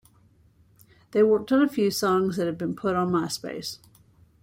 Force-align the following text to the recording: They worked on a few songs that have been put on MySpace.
They 1.11 1.21
worked 1.21 1.51
on 1.51 1.61
a 1.61 1.69
few 1.69 1.91
songs 1.91 2.35
that 2.37 2.47
have 2.47 2.57
been 2.57 2.75
put 2.75 2.95
on 2.95 3.11
MySpace. 3.11 3.77